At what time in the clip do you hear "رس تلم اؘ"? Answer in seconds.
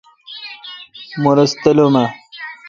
1.37-2.05